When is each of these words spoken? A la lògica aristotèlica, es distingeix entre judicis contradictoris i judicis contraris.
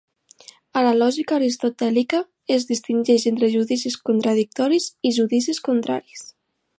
A 0.79 0.81
la 0.85 0.93
lògica 0.99 1.35
aristotèlica, 1.37 2.21
es 2.57 2.65
distingeix 2.71 3.27
entre 3.33 3.51
judicis 3.57 3.99
contradictoris 4.11 4.89
i 5.11 5.13
judicis 5.21 5.65
contraris. 5.69 6.27